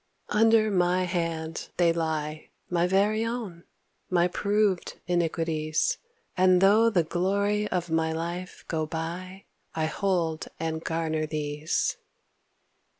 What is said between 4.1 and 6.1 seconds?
proved iniquities,